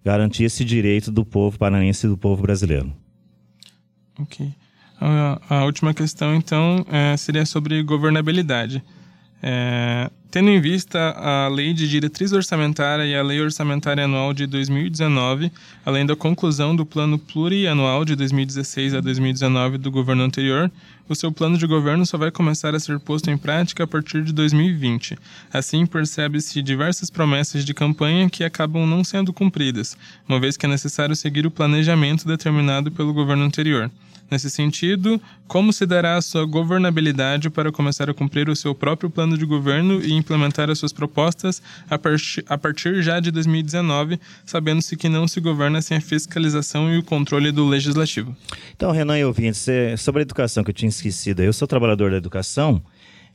garantir 0.04 0.45
esse 0.45 0.64
direito 0.64 1.12
do 1.12 1.25
povo 1.25 1.59
paranense 1.59 2.06
e 2.06 2.11
do 2.11 2.18
povo 2.18 2.42
brasileiro. 2.42 2.92
Ok. 4.18 4.52
A, 5.00 5.40
a 5.49 5.64
última 5.64 5.95
questão, 5.95 6.35
então, 6.35 6.85
é, 6.90 7.16
seria 7.16 7.47
sobre 7.47 7.83
governabilidade. 7.83 8.83
É, 9.43 10.11
tendo 10.31 10.50
em 10.50 10.61
vista 10.61 10.99
a 11.12 11.49
Lei 11.49 11.73
de 11.73 11.88
Diretriz 11.88 12.33
Orçamentária 12.33 13.05
e 13.05 13.14
a 13.14 13.23
Lei 13.23 13.40
Orçamentária 13.40 14.05
Anual 14.05 14.35
de 14.35 14.47
2019, 14.47 15.52
além 15.85 16.05
da 16.05 16.16
conclusão 16.16 16.75
do 16.75 16.85
Plano 16.85 17.19
Plurianual 17.19 18.05
de 18.05 18.16
2016 18.16 18.95
a 18.95 19.00
2019 19.00 19.78
do 19.78 19.90
governo 19.90 20.25
anterior, 20.25 20.71
o 21.09 21.14
seu 21.14 21.31
plano 21.31 21.57
de 21.57 21.66
governo 21.66 22.05
só 22.05 22.19
vai 22.19 22.31
começar 22.31 22.75
a 22.75 22.81
ser 22.81 22.99
posto 22.99 23.31
em 23.31 23.38
prática 23.38 23.85
a 23.85 23.87
partir 23.87 24.25
de 24.25 24.33
2020. 24.33 25.16
Assim, 25.52 25.87
percebe-se 25.87 26.61
diversas 26.61 27.09
promessas 27.09 27.64
de 27.64 27.73
campanha 27.73 28.28
que 28.28 28.43
acabam 28.43 28.87
não 28.87 29.05
sendo 29.05 29.33
cumpridas, 29.33 29.97
uma 30.28 30.40
vez 30.40 30.57
que 30.57 30.66
é 30.66 30.69
necessário 30.69 31.14
seguir 31.14 31.47
o 31.47 31.50
planejamento 31.50 32.26
determinado 32.26 32.90
pelo 32.90 33.14
governo 33.14 33.45
anterior. 33.45 33.90
Nesse 34.30 34.50
sentido, 34.50 35.21
como 35.47 35.73
se 35.73 35.87
dará 35.87 36.16
a 36.16 36.23
sua 36.23 36.45
governabilidade 36.45 37.49
para 37.49 37.71
começar 37.71 38.11
a 38.11 38.14
cumprir 38.14 38.49
o 38.49 38.56
seu 38.56 38.75
próprio 38.75 39.09
plano 39.09 39.38
de 39.38 39.45
governo 39.45 40.02
e 40.02 40.12
implementar 40.12 40.68
as 40.68 40.78
suas 40.78 40.92
propostas 40.92 41.62
a, 41.88 41.97
partir, 41.97 42.45
a 42.49 42.59
partir 42.59 43.02
já 43.02 43.21
de 43.21 43.30
2019, 43.30 44.18
sabendo-se 44.45 44.97
que 44.97 45.09
não 45.09 45.28
se 45.28 45.40
governa 45.40 45.80
sem 45.80 45.97
a 45.97 46.00
fiscalização 46.00 46.92
e 46.92 46.99
o 46.99 47.02
controle 47.04 47.52
do 47.52 47.66
legislativo? 47.66 48.37
Então, 48.75 48.90
Renan 48.90 49.18
e 49.18 49.25
ouvintes, 49.25 49.68
é, 49.68 49.97
sobre 49.97 50.23
a 50.23 50.25
educação 50.25 50.64
que 50.64 50.71
eu 50.71 50.75
tinha 50.75 50.88
esquecido, 50.88 51.40
eu 51.42 51.52
sou 51.52 51.68
trabalhador 51.68 52.11
da 52.11 52.16
educação. 52.16 52.83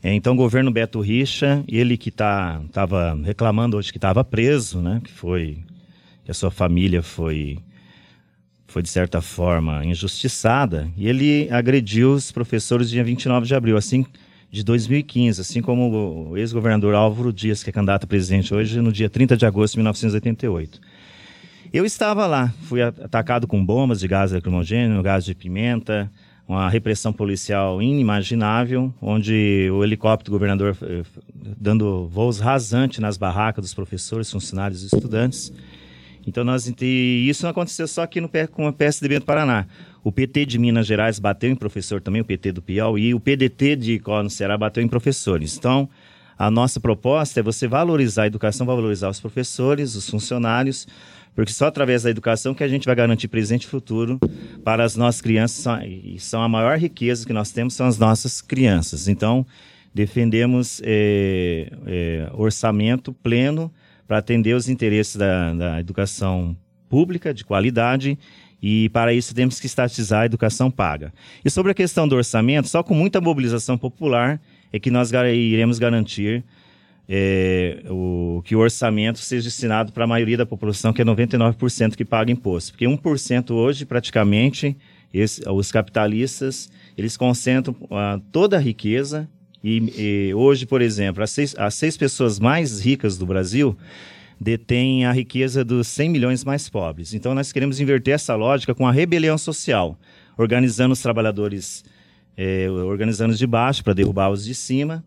É, 0.03 0.13
então, 0.13 0.33
o 0.33 0.35
governo 0.35 0.71
Beto 0.71 0.99
Richa, 0.99 1.63
ele 1.67 1.95
que 1.95 2.09
estava 2.09 2.65
tá, 2.71 3.15
reclamando 3.23 3.77
hoje 3.77 3.91
que 3.91 3.97
estava 3.97 4.23
preso, 4.23 4.79
né? 4.81 4.99
Que 5.03 5.11
foi 5.11 5.59
que 6.25 6.31
a 6.31 6.33
sua 6.33 6.51
família 6.51 7.01
foi 7.01 7.59
foi 8.71 8.81
de 8.81 8.89
certa 8.89 9.21
forma 9.21 9.85
injustiçada 9.85 10.89
e 10.95 11.07
ele 11.07 11.49
agrediu 11.51 12.13
os 12.13 12.31
professores 12.31 12.89
dia 12.89 13.03
29 13.03 13.45
de 13.45 13.53
abril, 13.53 13.75
assim 13.75 14.05
de 14.49 14.63
2015, 14.63 15.41
assim 15.41 15.61
como 15.61 16.29
o 16.29 16.37
ex-governador 16.37 16.95
Álvaro 16.95 17.31
Dias, 17.31 17.63
que 17.63 17.69
é 17.69 17.73
candidato 17.73 18.05
a 18.05 18.07
presidente 18.07 18.53
hoje, 18.53 18.79
no 18.81 18.91
dia 18.91 19.09
30 19.09 19.35
de 19.35 19.45
agosto 19.45 19.73
de 19.73 19.79
1988. 19.79 20.79
Eu 21.73 21.85
estava 21.85 22.25
lá, 22.25 22.53
fui 22.63 22.81
atacado 22.81 23.45
com 23.45 23.63
bombas 23.63 23.99
de 23.99 24.07
gás 24.07 24.31
lacrimogêneo, 24.31 25.01
gás 25.01 25.23
de 25.23 25.35
pimenta, 25.35 26.11
uma 26.47 26.69
repressão 26.69 27.13
policial 27.13 27.81
inimaginável, 27.81 28.93
onde 29.01 29.69
o 29.71 29.83
helicóptero 29.83 30.31
do 30.31 30.35
governador 30.35 30.77
eh, 30.81 31.03
dando 31.33 32.07
voos 32.07 32.39
rasantes 32.39 32.99
nas 32.99 33.15
barracas 33.17 33.63
dos 33.63 33.73
professores, 33.73 34.29
funcionários 34.29 34.83
e 34.83 34.87
estudantes. 34.87 35.51
Então 36.25 36.43
nós 36.43 36.71
isso 36.81 37.43
não 37.43 37.51
aconteceu 37.51 37.87
só 37.87 38.03
aqui 38.03 38.21
no 38.21 38.29
com 38.51 38.67
o 38.67 38.73
PSDB 38.73 39.19
do 39.19 39.25
Paraná. 39.25 39.65
O 40.03 40.11
PT 40.11 40.45
de 40.45 40.57
Minas 40.57 40.87
Gerais 40.87 41.19
bateu 41.19 41.49
em 41.49 41.55
professor 41.55 42.01
também, 42.01 42.21
o 42.21 42.25
PT 42.25 42.53
do 42.53 42.61
Piauí, 42.61 43.07
e 43.07 43.13
o 43.13 43.19
PDT 43.19 43.75
de 43.75 43.93
Icó 43.93 44.23
no 44.23 44.29
Ceará 44.29 44.57
bateu 44.57 44.81
em 44.83 44.87
professores. 44.87 45.55
Então, 45.57 45.87
a 46.37 46.49
nossa 46.49 46.79
proposta 46.79 47.39
é 47.39 47.43
você 47.43 47.67
valorizar 47.67 48.23
a 48.23 48.27
educação, 48.27 48.65
valorizar 48.65 49.09
os 49.09 49.19
professores, 49.19 49.95
os 49.95 50.09
funcionários, 50.09 50.87
porque 51.35 51.53
só 51.53 51.67
através 51.67 52.01
da 52.01 52.09
educação 52.09 52.53
que 52.55 52.63
a 52.63 52.67
gente 52.67 52.85
vai 52.85 52.95
garantir 52.95 53.27
presente 53.27 53.63
e 53.63 53.67
futuro 53.67 54.19
para 54.63 54.83
as 54.83 54.95
nossas 54.95 55.21
crianças, 55.21 55.65
e 55.85 56.17
são 56.19 56.41
a 56.41 56.49
maior 56.49 56.79
riqueza 56.79 57.25
que 57.25 57.33
nós 57.33 57.51
temos 57.51 57.75
são 57.75 57.85
as 57.85 57.99
nossas 57.99 58.41
crianças. 58.41 59.07
Então, 59.07 59.45
defendemos 59.93 60.81
é, 60.83 61.71
é, 61.85 62.29
orçamento 62.33 63.13
pleno 63.13 63.71
para 64.11 64.17
atender 64.17 64.53
os 64.53 64.67
interesses 64.67 65.15
da, 65.15 65.53
da 65.53 65.79
educação 65.79 66.53
pública 66.89 67.33
de 67.33 67.45
qualidade 67.45 68.19
e 68.61 68.89
para 68.89 69.13
isso 69.13 69.33
temos 69.33 69.57
que 69.57 69.67
estatizar 69.67 70.23
a 70.23 70.25
educação 70.25 70.69
paga. 70.69 71.13
E 71.45 71.49
sobre 71.49 71.71
a 71.71 71.73
questão 71.73 72.05
do 72.05 72.17
orçamento, 72.17 72.67
só 72.67 72.83
com 72.83 72.93
muita 72.93 73.21
mobilização 73.21 73.77
popular 73.77 74.41
é 74.73 74.77
que 74.77 74.91
nós 74.91 75.13
iremos 75.13 75.79
garantir 75.79 76.43
é, 77.07 77.83
o, 77.89 78.41
que 78.43 78.53
o 78.53 78.59
orçamento 78.59 79.19
seja 79.19 79.45
destinado 79.45 79.93
para 79.93 80.03
a 80.03 80.07
maioria 80.07 80.35
da 80.35 80.45
população, 80.45 80.91
que 80.91 81.01
é 81.01 81.05
99% 81.05 81.95
que 81.95 82.03
paga 82.03 82.33
imposto. 82.33 82.73
Porque 82.73 82.85
1% 82.85 83.51
hoje, 83.51 83.85
praticamente, 83.85 84.75
esse, 85.13 85.41
os 85.49 85.71
capitalistas, 85.71 86.69
eles 86.97 87.15
concentram 87.15 87.73
uh, 87.83 88.19
toda 88.29 88.57
a 88.57 88.59
riqueza 88.59 89.29
e, 89.63 90.29
e 90.29 90.33
hoje, 90.33 90.65
por 90.65 90.81
exemplo, 90.81 91.23
as 91.23 91.31
seis, 91.31 91.55
as 91.57 91.75
seis 91.75 91.95
pessoas 91.95 92.39
mais 92.39 92.79
ricas 92.79 93.17
do 93.17 93.25
Brasil 93.25 93.77
detêm 94.39 95.05
a 95.05 95.11
riqueza 95.11 95.63
dos 95.63 95.87
100 95.87 96.09
milhões 96.09 96.43
mais 96.43 96.67
pobres. 96.67 97.13
Então, 97.13 97.35
nós 97.35 97.51
queremos 97.51 97.79
inverter 97.79 98.15
essa 98.15 98.35
lógica 98.35 98.73
com 98.73 98.87
a 98.87 98.91
rebelião 98.91 99.37
social, 99.37 99.95
organizando 100.35 100.93
os 100.93 101.01
trabalhadores, 101.01 101.83
é, 102.35 102.67
organizando 102.69 103.33
os 103.33 103.37
de 103.37 103.45
baixo 103.45 103.83
para 103.83 103.93
derrubar 103.93 104.31
os 104.31 104.43
de 104.43 104.55
cima, 104.55 105.03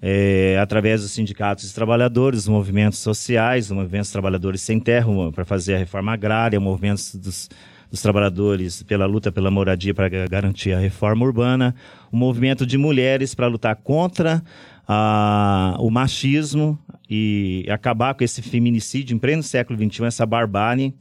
é, 0.00 0.58
através 0.60 1.02
dos 1.02 1.12
sindicatos 1.12 1.68
de 1.68 1.72
trabalhadores, 1.72 2.40
dos 2.40 2.48
movimentos 2.48 2.98
sociais, 2.98 3.68
dos 3.68 3.76
movimentos 3.76 4.10
trabalhadores 4.10 4.60
sem 4.60 4.80
terra, 4.80 5.06
para 5.30 5.44
fazer 5.44 5.76
a 5.76 5.78
reforma 5.78 6.12
agrária, 6.12 6.58
movimentos 6.58 7.14
dos 7.14 7.48
dos 7.92 8.00
trabalhadores 8.00 8.82
pela 8.82 9.04
luta 9.04 9.30
pela 9.30 9.50
moradia 9.50 9.92
para 9.92 10.08
garantir 10.26 10.72
a 10.72 10.78
reforma 10.78 11.26
urbana, 11.26 11.74
o 12.10 12.16
movimento 12.16 12.64
de 12.64 12.78
mulheres 12.78 13.34
para 13.34 13.46
lutar 13.46 13.76
contra 13.76 14.42
ah, 14.88 15.76
o 15.78 15.90
machismo 15.90 16.78
e 17.08 17.66
acabar 17.68 18.14
com 18.14 18.24
esse 18.24 18.40
feminicídio 18.40 19.14
em 19.14 19.18
pleno 19.18 19.42
século 19.42 19.78
XXI, 19.78 20.06
essa 20.06 20.24
barbárie, 20.24 20.94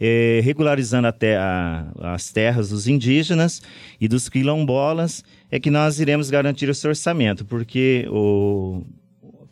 eh, 0.00 0.40
regularizando 0.42 1.06
até 1.06 1.36
a, 1.36 1.86
as 2.00 2.32
terras 2.32 2.70
dos 2.70 2.88
indígenas 2.88 3.62
e 4.00 4.08
dos 4.08 4.28
quilombolas, 4.28 5.22
é 5.48 5.60
que 5.60 5.70
nós 5.70 6.00
iremos 6.00 6.28
garantir 6.28 6.68
esse 6.68 6.88
orçamento, 6.88 7.44
porque 7.44 8.04
o, 8.10 8.82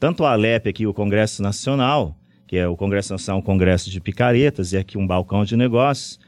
tanto 0.00 0.24
a 0.24 0.32
Alep 0.32 0.68
aqui, 0.68 0.88
o 0.88 0.92
Congresso 0.92 1.40
Nacional, 1.40 2.16
que 2.48 2.56
é 2.56 2.66
o 2.66 2.76
Congresso 2.76 3.12
Nacional, 3.12 3.38
um 3.38 3.44
congresso 3.44 3.88
de 3.88 4.00
picaretas, 4.00 4.72
e 4.72 4.76
aqui 4.76 4.98
um 4.98 5.06
balcão 5.06 5.44
de 5.44 5.56
negócios, 5.56 6.18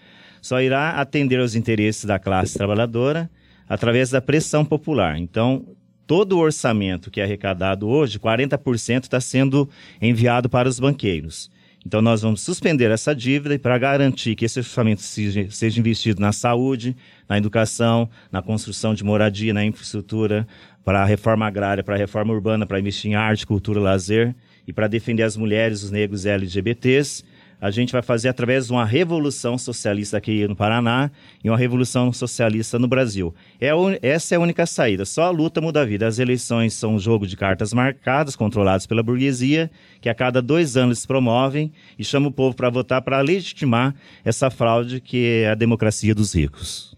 só 0.42 0.60
irá 0.60 0.90
atender 0.90 1.38
aos 1.38 1.54
interesses 1.54 2.04
da 2.04 2.18
classe 2.18 2.58
trabalhadora 2.58 3.30
através 3.68 4.10
da 4.10 4.20
pressão 4.20 4.64
popular. 4.64 5.16
Então, 5.16 5.64
todo 6.06 6.36
o 6.36 6.40
orçamento 6.40 7.10
que 7.10 7.20
é 7.20 7.24
arrecadado 7.24 7.88
hoje, 7.88 8.18
40% 8.18 9.04
está 9.04 9.20
sendo 9.20 9.70
enviado 10.00 10.50
para 10.50 10.68
os 10.68 10.80
banqueiros. 10.80 11.48
Então, 11.86 12.02
nós 12.02 12.22
vamos 12.22 12.42
suspender 12.42 12.90
essa 12.90 13.14
dívida 13.14 13.54
e 13.54 13.58
para 13.58 13.78
garantir 13.78 14.34
que 14.34 14.44
esse 14.44 14.58
orçamento 14.58 15.00
seja, 15.00 15.80
investido 15.80 16.20
na 16.20 16.32
saúde, 16.32 16.96
na 17.28 17.38
educação, 17.38 18.08
na 18.30 18.42
construção 18.42 18.94
de 18.94 19.02
moradia, 19.02 19.54
na 19.54 19.64
infraestrutura, 19.64 20.46
para 20.84 21.02
a 21.02 21.04
reforma 21.04 21.46
agrária, 21.46 21.82
para 21.82 21.94
a 21.94 21.98
reforma 21.98 22.32
urbana, 22.32 22.66
para 22.66 22.78
investir 22.78 23.10
em 23.10 23.14
arte, 23.14 23.46
cultura, 23.46 23.80
lazer 23.80 24.34
e 24.66 24.72
para 24.72 24.88
defender 24.88 25.22
as 25.22 25.36
mulheres, 25.36 25.82
os 25.82 25.90
negros 25.90 26.24
e 26.24 26.28
LGBTs 26.28 27.24
a 27.62 27.70
gente 27.70 27.92
vai 27.92 28.02
fazer 28.02 28.28
através 28.28 28.66
de 28.66 28.72
uma 28.72 28.84
revolução 28.84 29.56
socialista 29.56 30.16
aqui 30.16 30.48
no 30.48 30.56
Paraná 30.56 31.12
e 31.44 31.48
uma 31.48 31.56
revolução 31.56 32.12
socialista 32.12 32.76
no 32.76 32.88
Brasil. 32.88 33.32
É 33.60 33.70
essa 34.02 34.34
é 34.34 34.36
a 34.36 34.40
única 34.40 34.66
saída. 34.66 35.04
Só 35.04 35.22
a 35.22 35.30
luta 35.30 35.60
muda 35.60 35.82
a 35.82 35.84
vida. 35.84 36.08
As 36.08 36.18
eleições 36.18 36.74
são 36.74 36.96
um 36.96 36.98
jogo 36.98 37.24
de 37.24 37.36
cartas 37.36 37.72
marcadas, 37.72 38.34
controlados 38.34 38.84
pela 38.84 39.00
burguesia, 39.00 39.70
que 40.00 40.08
a 40.08 40.14
cada 40.14 40.42
dois 40.42 40.76
anos 40.76 40.98
se 40.98 41.06
promovem 41.06 41.72
e 41.96 42.04
chama 42.04 42.26
o 42.26 42.32
povo 42.32 42.56
para 42.56 42.68
votar 42.68 43.00
para 43.00 43.20
legitimar 43.20 43.94
essa 44.24 44.50
fraude 44.50 45.00
que 45.00 45.44
é 45.44 45.50
a 45.50 45.54
democracia 45.54 46.12
dos 46.16 46.34
ricos. 46.34 46.96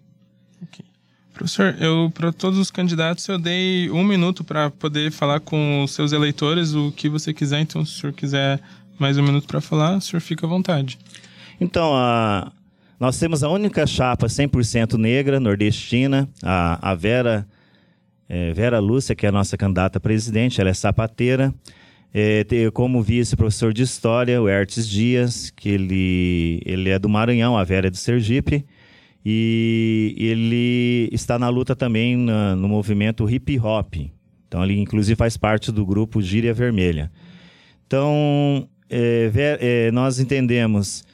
Okay. 0.63 0.87
Professor, 1.35 1.77
eu 1.79 2.11
para 2.15 2.33
todos 2.33 2.59
os 2.59 2.71
candidatos 2.71 3.29
eu 3.29 3.39
dei 3.39 3.91
um 3.91 4.03
minuto 4.03 4.43
para 4.43 4.71
poder 4.71 5.13
falar 5.13 5.41
com 5.41 5.85
os 5.85 5.91
seus 5.91 6.13
eleitores 6.13 6.73
o 6.73 6.91
que 6.91 7.07
você 7.07 7.35
quiser. 7.35 7.61
Então, 7.61 7.85
se 7.85 7.99
o 7.99 8.01
senhor 8.01 8.13
quiser 8.15 8.63
mais 8.99 9.19
um 9.19 9.23
minuto 9.23 9.47
para 9.47 9.61
falar, 9.61 9.97
o 9.97 10.01
senhor 10.01 10.21
fica 10.21 10.47
à 10.47 10.49
vontade. 10.49 10.99
Então, 11.61 11.95
a, 11.95 12.53
nós 12.99 13.19
temos 13.19 13.43
a 13.43 13.49
única 13.49 13.87
chapa 13.87 14.27
100% 14.27 14.95
negra, 14.97 15.41
nordestina, 15.41 16.29
a, 16.43 16.91
a 16.91 16.95
Vera, 16.95 17.47
é, 18.29 18.53
Vera 18.53 18.79
Lúcia, 18.79 19.15
que 19.15 19.27
é 19.27 19.29
a 19.29 19.33
nossa 19.33 19.57
candidata 19.57 19.99
a 19.99 20.01
presidente, 20.01 20.61
ela 20.61 20.71
é 20.71 20.75
sapateira. 20.75 21.53
É, 22.17 22.45
como 22.73 23.03
vice 23.03 23.35
professor 23.35 23.73
de 23.73 23.83
História, 23.83 24.41
o 24.41 24.49
Hertes 24.49 24.89
Dias, 24.89 25.51
que 25.51 25.69
ele, 25.69 26.63
ele 26.65 26.91
é 26.91 26.99
do 26.99 27.09
Maranhão, 27.09 27.57
a 27.59 27.65
Vera 27.65 27.89
é 27.89 27.91
do 27.91 27.97
Sergipe. 27.97 28.65
E 29.27 30.15
ele 30.19 31.09
está 31.13 31.39
na 31.39 31.49
luta 31.49 31.75
também 31.75 32.17
na, 32.17 32.55
no 32.55 32.69
movimento 32.69 33.29
hip 33.29 33.59
hop. 33.59 33.95
Então, 34.47 34.63
ele 34.63 34.79
inclusive 34.79 35.17
faz 35.17 35.37
parte 35.37 35.73
do 35.73 35.85
grupo 35.85 36.23
Gíria 36.23 36.55
Vermelha. 36.55 37.11
Então, 37.87 38.69
é, 38.91 39.31
é, 39.61 39.91
nós 39.91 40.19
entendemos 40.19 41.05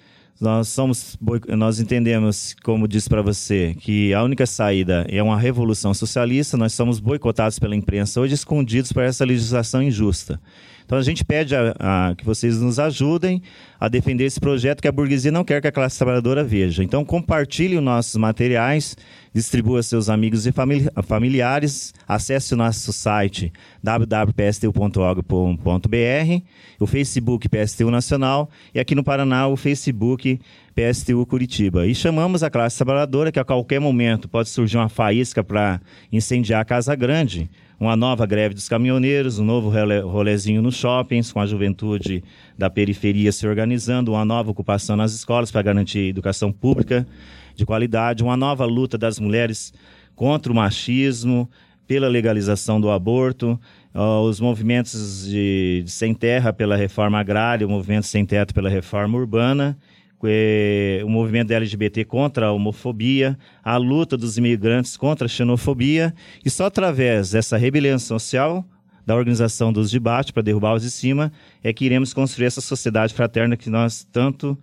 nós 0.40 0.68
somos 0.68 1.18
nós 1.48 1.78
entendemos 1.80 2.56
como 2.62 2.88
disse 2.88 3.10
para 3.10 3.20
você 3.20 3.74
que 3.78 4.14
a 4.14 4.22
única 4.22 4.46
saída 4.46 5.04
é 5.10 5.22
uma 5.22 5.38
revolução 5.38 5.92
socialista. 5.92 6.56
Nós 6.56 6.72
somos 6.72 6.98
boicotados 6.98 7.58
pela 7.58 7.76
imprensa 7.76 8.18
hoje 8.18 8.34
escondidos 8.34 8.90
por 8.90 9.02
essa 9.02 9.22
legislação 9.22 9.82
injusta 9.82 10.40
então 10.90 10.98
a 10.98 11.02
gente 11.02 11.24
pede 11.24 11.54
a, 11.54 11.72
a, 11.78 12.14
que 12.16 12.24
vocês 12.24 12.60
nos 12.60 12.80
ajudem 12.80 13.40
a 13.78 13.86
defender 13.86 14.24
esse 14.24 14.40
projeto 14.40 14.82
que 14.82 14.88
a 14.88 14.92
burguesia 14.92 15.30
não 15.30 15.44
quer 15.44 15.62
que 15.62 15.68
a 15.68 15.70
classe 15.70 15.96
trabalhadora 15.96 16.42
veja. 16.42 16.82
Então 16.82 17.04
compartilhe 17.04 17.76
os 17.76 17.82
nossos 17.82 18.16
materiais, 18.16 18.96
distribua 19.32 19.84
seus 19.84 20.08
amigos 20.08 20.48
e 20.48 20.52
famili 20.52 20.88
familiares, 21.04 21.94
acesse 22.08 22.54
o 22.54 22.56
nosso 22.56 22.92
site 22.92 23.52
www.pstu.org.br, 23.80 26.44
o 26.80 26.86
Facebook 26.88 27.48
PSTU 27.48 27.88
Nacional 27.88 28.50
e 28.74 28.80
aqui 28.80 28.96
no 28.96 29.04
Paraná 29.04 29.46
o 29.46 29.56
Facebook 29.56 30.40
PSTU 30.74 31.24
Curitiba. 31.26 31.86
E 31.86 31.94
chamamos 31.94 32.42
a 32.42 32.50
classe 32.50 32.76
trabalhadora 32.76 33.32
que 33.32 33.38
a 33.38 33.44
qualquer 33.44 33.80
momento 33.80 34.28
pode 34.28 34.48
surgir 34.48 34.76
uma 34.76 34.88
faísca 34.88 35.42
para 35.42 35.80
incendiar 36.12 36.60
a 36.60 36.64
Casa 36.64 36.94
Grande 36.94 37.50
uma 37.80 37.96
nova 37.96 38.26
greve 38.26 38.54
dos 38.54 38.68
caminhoneiros, 38.68 39.38
um 39.38 39.44
novo 39.44 39.72
rolezinho 40.06 40.60
nos 40.60 40.76
shoppings, 40.76 41.32
com 41.32 41.40
a 41.40 41.46
juventude 41.46 42.22
da 42.56 42.68
periferia 42.68 43.32
se 43.32 43.46
organizando, 43.46 44.12
uma 44.12 44.24
nova 44.24 44.50
ocupação 44.50 44.96
nas 44.96 45.14
escolas 45.14 45.50
para 45.50 45.62
garantir 45.62 46.10
educação 46.10 46.52
pública 46.52 47.06
de 47.56 47.64
qualidade, 47.64 48.22
uma 48.22 48.36
nova 48.36 48.66
luta 48.66 48.98
das 48.98 49.18
mulheres 49.18 49.72
contra 50.14 50.52
o 50.52 50.54
machismo, 50.54 51.48
pela 51.86 52.06
legalização 52.06 52.78
do 52.78 52.90
aborto, 52.90 53.58
os 54.28 54.38
movimentos 54.38 55.26
de, 55.26 55.82
de 55.84 55.90
sem 55.90 56.14
terra 56.14 56.52
pela 56.52 56.76
reforma 56.76 57.18
agrária, 57.18 57.66
o 57.66 57.70
movimento 57.70 58.06
sem 58.06 58.26
teto 58.26 58.54
pela 58.54 58.68
reforma 58.68 59.18
urbana 59.18 59.76
é, 60.26 61.00
o 61.04 61.08
movimento 61.08 61.52
LGBT 61.52 62.04
contra 62.04 62.46
a 62.46 62.52
homofobia, 62.52 63.38
a 63.62 63.76
luta 63.76 64.16
dos 64.16 64.36
imigrantes 64.38 64.96
contra 64.96 65.26
a 65.26 65.28
xenofobia, 65.28 66.14
e 66.44 66.50
só 66.50 66.66
através 66.66 67.30
dessa 67.30 67.56
rebelião 67.56 67.98
social, 67.98 68.64
da 69.06 69.16
organização 69.16 69.72
dos 69.72 69.90
debates 69.90 70.30
para 70.30 70.42
derrubar 70.42 70.74
os 70.74 70.82
de 70.82 70.90
cima, 70.90 71.32
é 71.62 71.72
que 71.72 71.84
iremos 71.84 72.12
construir 72.12 72.46
essa 72.46 72.60
sociedade 72.60 73.14
fraterna 73.14 73.56
que 73.56 73.70
nós 73.70 74.06
tanto 74.12 74.58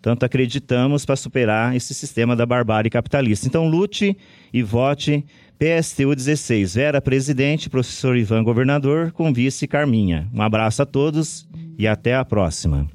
tanto 0.00 0.24
acreditamos 0.24 1.04
para 1.04 1.16
superar 1.16 1.74
esse 1.74 1.92
sistema 1.92 2.36
da 2.36 2.46
barbárie 2.46 2.88
capitalista. 2.88 3.48
Então 3.48 3.68
lute 3.68 4.16
e 4.52 4.62
vote 4.62 5.24
PSTU 5.58 6.14
16, 6.14 6.74
Vera 6.74 7.00
presidente, 7.00 7.68
professor 7.68 8.16
Ivan 8.16 8.44
governador, 8.44 9.10
com 9.10 9.32
vice 9.32 9.66
Carminha. 9.66 10.28
Um 10.32 10.40
abraço 10.40 10.82
a 10.82 10.86
todos 10.86 11.48
e 11.76 11.86
até 11.86 12.14
a 12.14 12.24
próxima. 12.24 12.88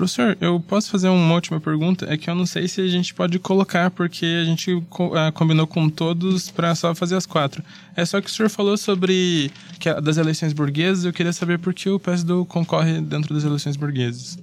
Professor, 0.00 0.34
eu 0.40 0.58
posso 0.58 0.90
fazer 0.90 1.10
uma 1.10 1.34
última 1.34 1.60
pergunta? 1.60 2.06
É 2.08 2.16
que 2.16 2.30
eu 2.30 2.34
não 2.34 2.46
sei 2.46 2.66
se 2.66 2.80
a 2.80 2.86
gente 2.88 3.12
pode 3.12 3.38
colocar, 3.38 3.90
porque 3.90 4.24
a 4.24 4.44
gente 4.46 4.72
uh, 4.72 4.86
combinou 5.34 5.66
com 5.66 5.90
todos 5.90 6.50
para 6.50 6.74
só 6.74 6.94
fazer 6.94 7.16
as 7.16 7.26
quatro. 7.26 7.62
É 7.94 8.02
só 8.06 8.18
que 8.18 8.26
o 8.26 8.30
senhor 8.30 8.48
falou 8.48 8.78
sobre 8.78 9.50
que 9.78 9.92
das 10.00 10.16
eleições 10.16 10.54
burguesas, 10.54 11.04
eu 11.04 11.12
queria 11.12 11.34
saber 11.34 11.58
por 11.58 11.74
que 11.74 11.90
o 11.90 12.00
PSD 12.00 12.32
concorre 12.48 13.02
dentro 13.02 13.34
das 13.34 13.44
eleições 13.44 13.76
burguesas. 13.76 14.38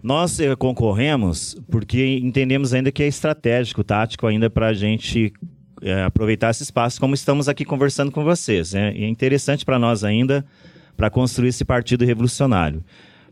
Nós 0.00 0.38
eh, 0.38 0.54
concorremos 0.54 1.56
porque 1.68 2.20
entendemos 2.22 2.72
ainda 2.72 2.92
que 2.92 3.02
é 3.02 3.08
estratégico, 3.08 3.82
tático 3.82 4.28
ainda 4.28 4.48
para 4.48 4.68
a 4.68 4.72
gente 4.72 5.32
eh, 5.82 6.04
aproveitar 6.04 6.50
esse 6.50 6.62
espaço, 6.62 7.00
como 7.00 7.12
estamos 7.12 7.48
aqui 7.48 7.64
conversando 7.64 8.12
com 8.12 8.22
vocês. 8.22 8.72
Né? 8.72 8.92
É 8.96 9.08
interessante 9.08 9.64
para 9.64 9.80
nós 9.80 10.04
ainda 10.04 10.46
para 10.96 11.10
construir 11.10 11.48
esse 11.48 11.64
partido 11.64 12.04
revolucionário 12.04 12.84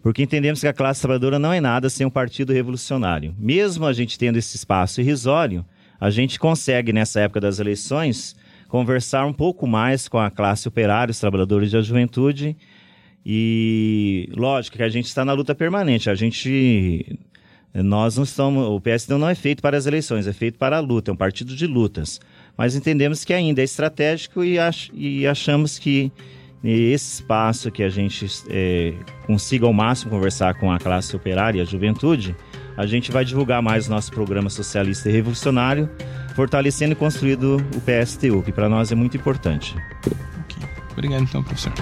porque 0.02 0.22
entendemos 0.22 0.60
que 0.60 0.66
a 0.66 0.72
classe 0.72 1.00
trabalhadora 1.00 1.38
não 1.38 1.52
é 1.52 1.60
nada 1.60 1.90
sem 1.90 2.06
um 2.06 2.10
partido 2.10 2.52
revolucionário. 2.52 3.34
Mesmo 3.38 3.86
a 3.86 3.92
gente 3.92 4.18
tendo 4.18 4.38
esse 4.38 4.56
espaço 4.56 5.00
irrisório, 5.00 5.64
a 6.00 6.08
gente 6.08 6.38
consegue, 6.38 6.92
nessa 6.92 7.20
época 7.20 7.40
das 7.40 7.58
eleições, 7.58 8.34
conversar 8.68 9.26
um 9.26 9.32
pouco 9.32 9.66
mais 9.66 10.08
com 10.08 10.18
a 10.18 10.30
classe 10.30 10.66
operária, 10.66 11.12
os 11.12 11.20
trabalhadores 11.20 11.72
da 11.72 11.82
juventude. 11.82 12.56
E 13.26 14.30
lógico 14.34 14.78
que 14.78 14.82
a 14.82 14.88
gente 14.88 15.06
está 15.06 15.24
na 15.24 15.34
luta 15.34 15.54
permanente. 15.54 16.08
A 16.08 16.14
gente. 16.14 17.18
Nós 17.74 18.16
não 18.16 18.24
estamos. 18.24 18.66
O 18.66 18.80
PSD 18.80 19.14
não 19.18 19.28
é 19.28 19.34
feito 19.34 19.60
para 19.60 19.76
as 19.76 19.86
eleições, 19.86 20.26
é 20.26 20.32
feito 20.32 20.58
para 20.58 20.78
a 20.78 20.80
luta, 20.80 21.10
é 21.10 21.14
um 21.14 21.16
partido 21.16 21.54
de 21.54 21.66
lutas. 21.66 22.18
Mas 22.56 22.74
entendemos 22.74 23.24
que 23.24 23.34
ainda 23.34 23.60
é 23.60 23.64
estratégico 23.64 24.42
e, 24.42 24.58
ach, 24.58 24.90
e 24.94 25.26
achamos 25.26 25.78
que 25.78 26.10
esse 26.62 27.14
espaço 27.14 27.70
que 27.70 27.82
a 27.82 27.88
gente 27.88 28.26
é, 28.48 28.94
consiga 29.26 29.66
ao 29.66 29.72
máximo 29.72 30.10
conversar 30.10 30.54
com 30.54 30.70
a 30.70 30.78
classe 30.78 31.16
operária 31.16 31.58
e 31.58 31.62
a 31.62 31.64
juventude, 31.64 32.36
a 32.76 32.86
gente 32.86 33.10
vai 33.10 33.24
divulgar 33.24 33.62
mais 33.62 33.86
o 33.86 33.90
nosso 33.90 34.10
programa 34.10 34.50
socialista 34.50 35.08
e 35.08 35.12
revolucionário, 35.12 35.88
fortalecendo 36.34 36.92
e 36.92 36.96
construindo 36.96 37.56
o 37.74 37.80
PSTU, 37.80 38.42
que 38.42 38.52
para 38.52 38.68
nós 38.68 38.92
é 38.92 38.94
muito 38.94 39.16
importante. 39.16 39.74
Okay. 40.44 40.68
Obrigado 40.92 41.22
então, 41.22 41.42
professor. 41.42 41.72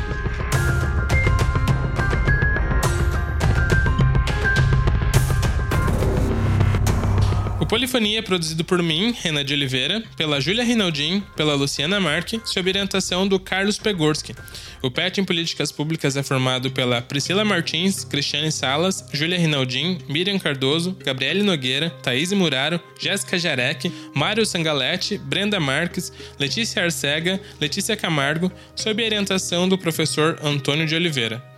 Polifonia 7.69 8.21
é 8.21 8.23
produzido 8.23 8.65
por 8.65 8.83
mim, 8.83 9.15
Renan 9.21 9.45
de 9.45 9.53
Oliveira, 9.53 10.03
pela 10.17 10.41
Júlia 10.41 10.65
Rinaldin, 10.65 11.23
pela 11.37 11.55
Luciana 11.55 12.01
Marque, 12.01 12.41
sob 12.43 12.71
orientação 12.71 13.29
do 13.29 13.39
Carlos 13.39 13.79
Pegorski. 13.79 14.35
O 14.81 14.91
PET 14.91 15.21
em 15.21 15.25
Políticas 15.25 15.71
Públicas 15.71 16.17
é 16.17 16.23
formado 16.23 16.71
pela 16.71 17.03
Priscila 17.03 17.45
Martins, 17.45 18.05
Cristiane 18.05 18.51
Salas, 18.51 19.05
Júlia 19.13 19.39
Rinaldin, 19.39 19.99
Miriam 20.09 20.39
Cardoso, 20.39 20.97
Gabriele 21.05 21.43
Nogueira, 21.43 21.91
Thaís 22.03 22.33
Muraro, 22.33 22.81
Jéssica 22.99 23.39
Jarek, 23.39 23.93
Mário 24.15 24.47
Sangalete, 24.47 25.19
Brenda 25.19 25.61
Marques, 25.61 26.11
Letícia 26.39 26.83
Arcega, 26.83 27.39
Letícia 27.61 27.95
Camargo, 27.95 28.51
sob 28.75 29.05
orientação 29.05 29.69
do 29.69 29.77
professor 29.77 30.41
Antônio 30.43 30.87
de 30.87 30.95
Oliveira. 30.95 31.58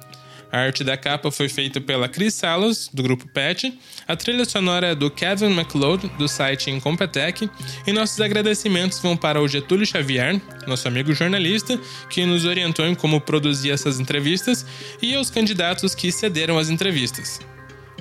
A 0.52 0.58
arte 0.58 0.82
da 0.82 0.96
capa 0.96 1.30
foi 1.30 1.48
feita 1.48 1.80
pela 1.80 2.08
Chris 2.08 2.34
Salos, 2.34 2.90
do 2.92 3.02
grupo 3.02 3.28
PET. 3.28 3.78
A 4.06 4.16
trilha 4.16 4.44
sonora 4.44 4.88
é 4.88 4.94
do 4.94 5.10
Kevin 5.10 5.52
McLeod, 5.52 6.08
do 6.18 6.26
site 6.26 6.70
Incompetech. 6.70 7.48
E 7.86 7.92
nossos 7.92 8.20
agradecimentos 8.20 8.98
vão 8.98 9.16
para 9.16 9.40
o 9.40 9.46
Getúlio 9.46 9.86
Xavier, 9.86 10.40
nosso 10.66 10.88
amigo 10.88 11.12
jornalista, 11.12 11.78
que 12.08 12.26
nos 12.26 12.44
orientou 12.44 12.84
em 12.86 12.94
como 12.94 13.20
produzir 13.20 13.70
essas 13.70 14.00
entrevistas, 14.00 14.66
e 15.00 15.14
aos 15.14 15.30
candidatos 15.30 15.94
que 15.94 16.10
cederam 16.10 16.58
as 16.58 16.68
entrevistas. 16.68 17.38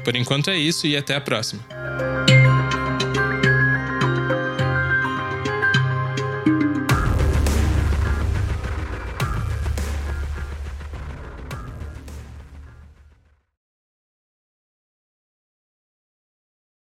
Por 0.04 0.16
enquanto 0.16 0.50
é 0.50 0.58
isso 0.58 0.88
e 0.88 0.98
até 0.98 1.16
a 1.16 1.22
próxima. 1.22 1.64